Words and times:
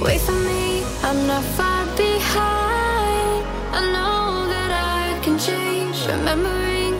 Wait 0.00 0.20
for 0.20 0.32
me, 0.32 0.82
I'm 1.02 1.26
not 1.28 1.44
far 1.56 1.86
behind. 1.96 3.44
I 3.72 3.92
know 3.92 4.48
that 4.48 4.70
I 4.72 5.20
can 5.22 5.38
change. 5.38 6.04
Remembering 6.06 6.94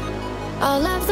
all 0.62 0.86
of 0.86 1.03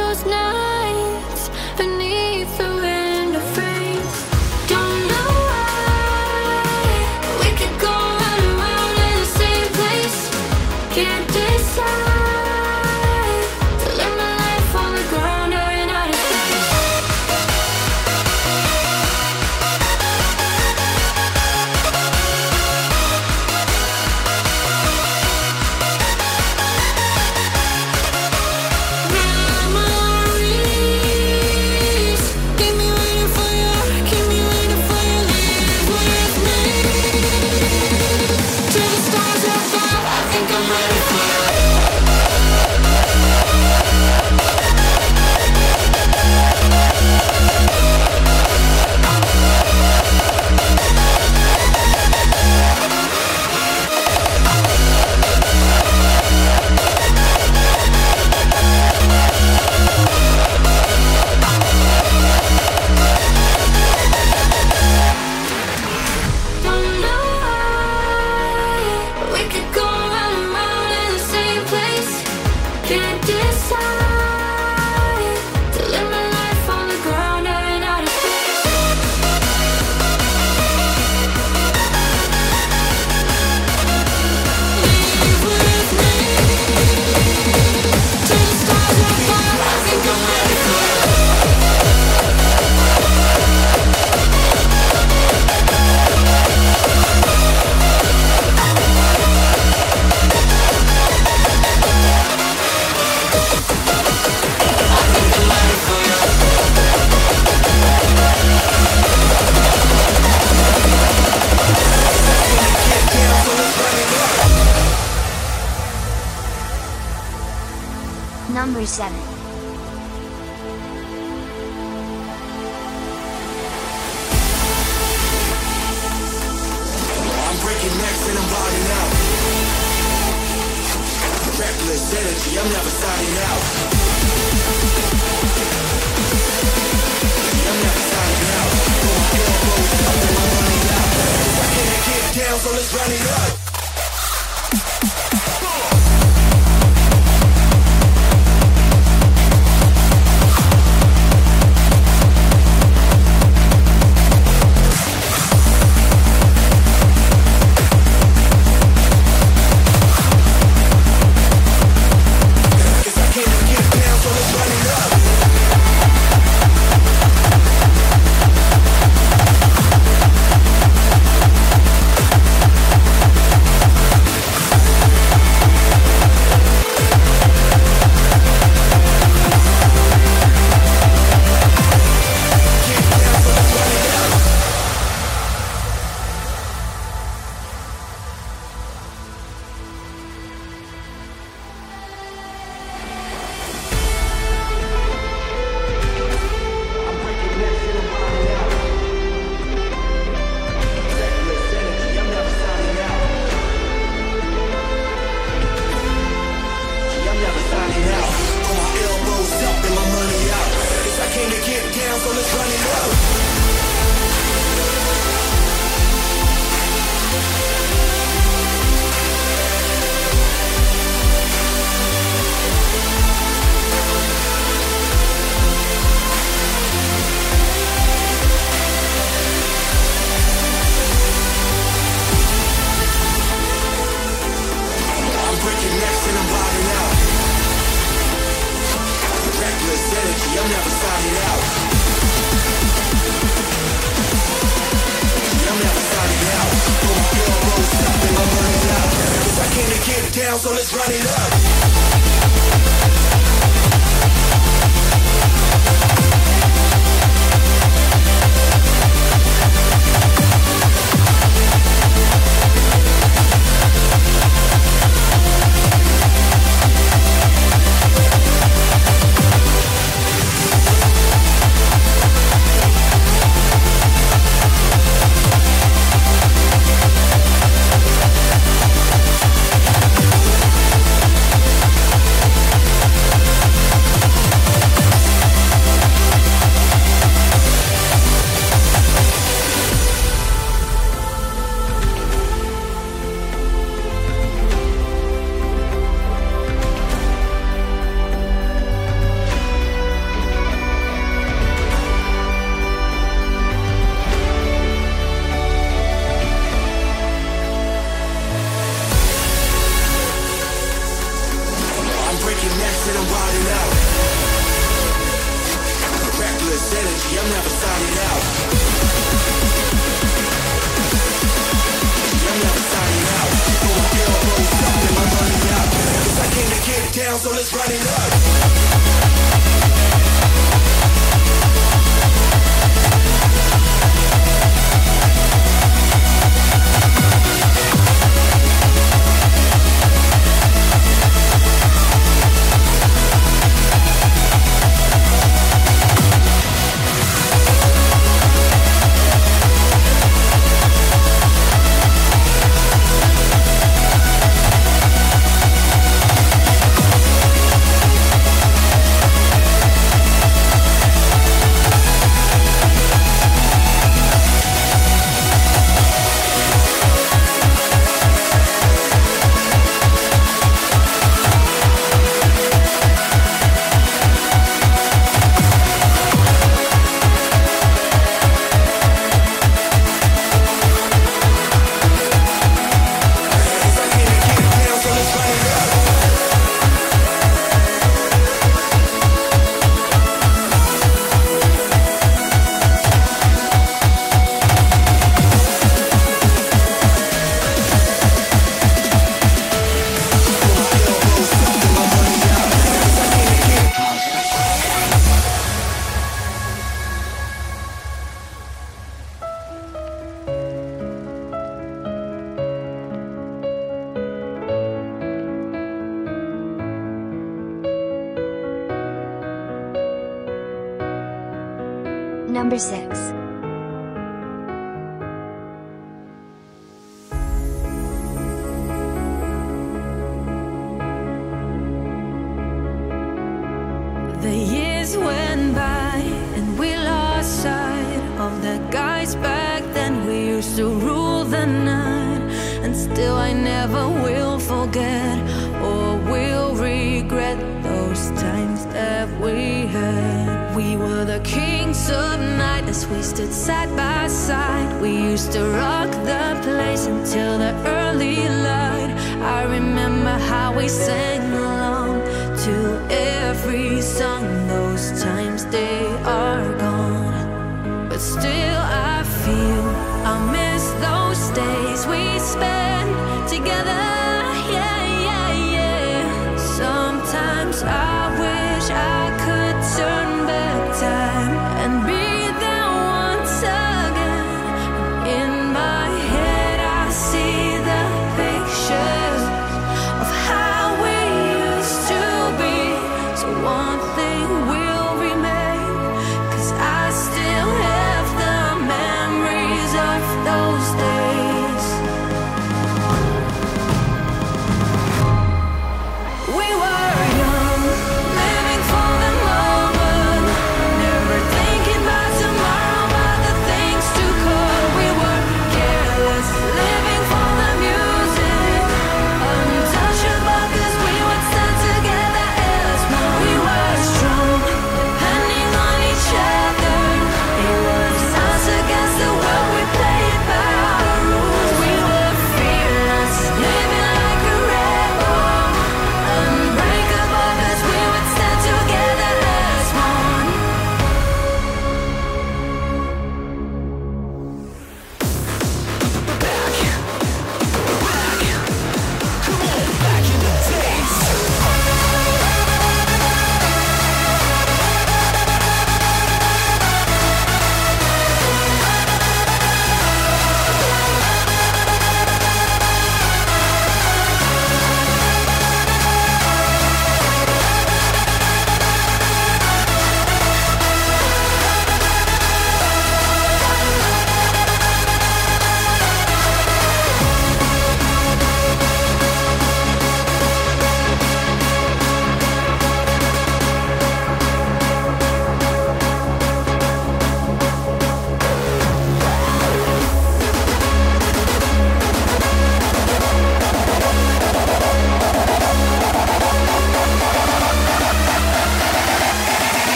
until 457.32 457.56
the 457.56 457.72
early 457.88 458.46
light. 458.46 459.10
I 459.40 459.64
remember 459.64 460.36
how 460.50 460.76
we 460.76 460.86
sang 460.86 461.41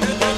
Thank 0.00 0.22
you. 0.22 0.37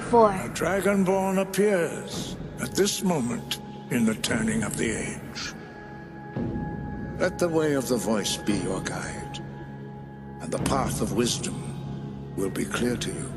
before. 0.00 0.30
A 0.30 0.50
dragonborn 0.50 1.40
appears 1.40 2.36
at 2.60 2.74
this 2.74 3.02
moment 3.02 3.60
in 3.90 4.04
the 4.04 4.14
turning 4.16 4.62
of 4.62 4.76
the 4.76 4.90
age. 4.90 5.54
Let 7.18 7.38
the 7.38 7.48
way 7.48 7.72
of 7.72 7.88
the 7.88 7.96
voice 7.96 8.36
be 8.36 8.58
your 8.58 8.82
guide, 8.82 9.40
and 10.42 10.52
the 10.52 10.62
path 10.74 11.00
of 11.00 11.12
wisdom 11.12 11.56
will 12.36 12.50
be 12.50 12.66
clear 12.66 12.96
to 12.96 13.08
you. 13.08 13.36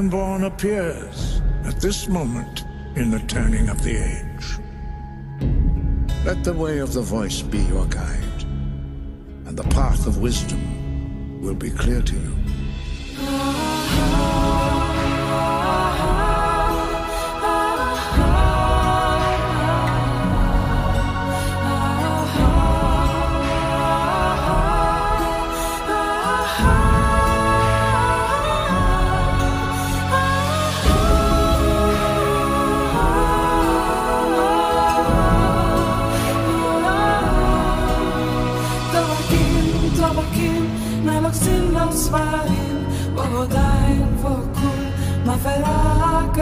Dragonborn 0.00 0.46
appears 0.46 1.42
at 1.64 1.78
this 1.78 2.08
moment 2.08 2.64
in 2.96 3.10
the 3.10 3.18
turning 3.28 3.68
of 3.68 3.82
the 3.82 3.96
age. 3.96 4.58
Let 6.24 6.42
the 6.42 6.54
way 6.54 6.78
of 6.78 6.94
the 6.94 7.02
voice 7.02 7.42
be 7.42 7.58
your 7.58 7.84
guide, 7.84 8.42
and 9.44 9.58
the 9.58 9.64
path 9.64 10.06
of 10.06 10.22
wisdom 10.22 11.42
will 11.42 11.54
be 11.54 11.68
clear 11.68 12.00
to 12.00 12.14
you. 12.14 12.39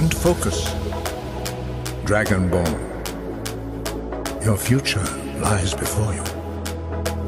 and 0.00 0.14
focus. 0.14 0.64
Dragonborn. 2.08 2.74
Your 4.42 4.56
future 4.56 5.04
lies 5.40 5.74
before 5.74 6.14
you. 6.14 6.24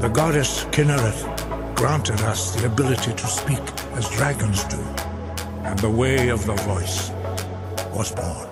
The 0.01 0.09
goddess 0.09 0.65
Kynareth 0.73 1.23
granted 1.77 2.23
us 2.23 2.55
the 2.57 2.65
ability 2.65 3.13
to 3.13 3.27
speak 3.27 3.61
as 3.93 4.09
dragons 4.09 4.65
do, 4.65 4.81
and 5.69 5.79
the 5.81 5.91
way 5.91 6.31
of 6.31 6.47
the 6.47 6.55
voice 6.71 7.11
was 7.93 8.11
born. 8.11 8.52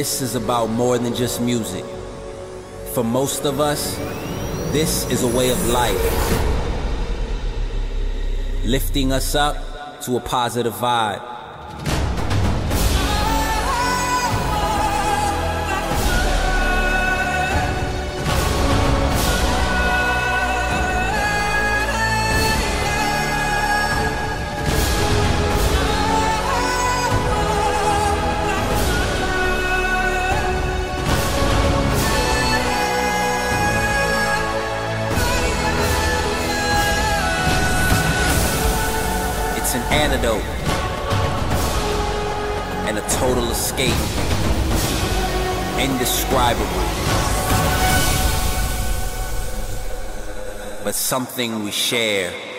This 0.00 0.22
is 0.22 0.34
about 0.34 0.70
more 0.70 0.96
than 0.96 1.14
just 1.14 1.42
music. 1.42 1.84
For 2.94 3.04
most 3.04 3.44
of 3.44 3.60
us, 3.60 3.96
this 4.72 5.06
is 5.10 5.22
a 5.24 5.28
way 5.36 5.50
of 5.50 5.68
life. 5.68 6.00
Lifting 8.64 9.12
us 9.12 9.34
up 9.34 10.00
to 10.04 10.16
a 10.16 10.20
positive 10.20 10.72
vibe. 10.72 11.29
something 51.10 51.64
we 51.64 51.72
share. 51.72 52.49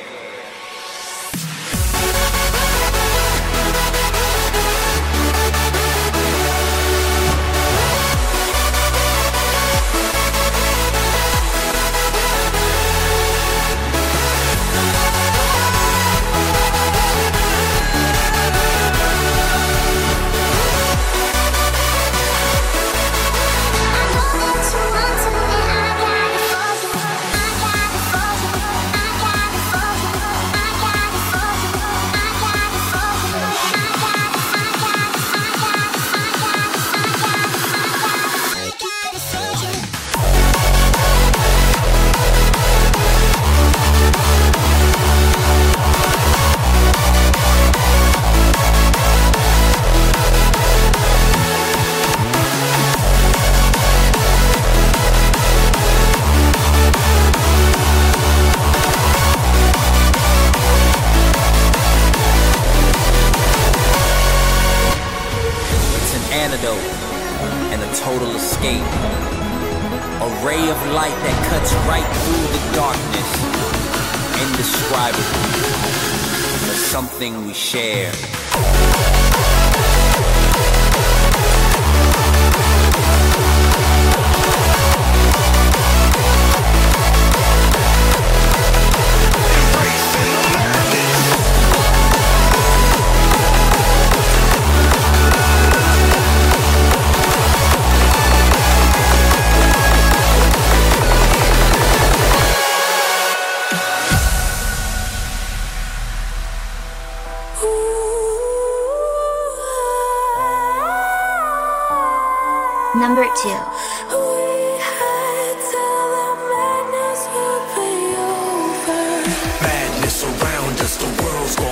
Number 113.02 113.26
2. 113.26 113.50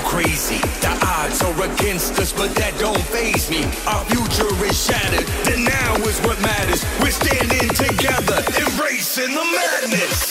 crazy. 0.10 0.58
The 0.82 0.90
odds 1.06 1.42
are 1.44 1.72
against 1.72 2.20
us, 2.20 2.34
but 2.34 2.54
that 2.56 2.78
don't 2.80 3.02
faze 3.14 3.50
me. 3.50 3.64
Our 3.86 4.04
future 4.06 4.50
is 4.66 4.86
shattered. 4.86 5.28
The 5.46 5.58
now 5.58 5.96
is 6.10 6.20
what 6.22 6.42
matters. 6.42 6.84
We're 7.00 7.12
standing 7.12 7.70
together, 7.70 8.42
embracing 8.60 9.34
the 9.34 9.46
madness. 9.46 10.29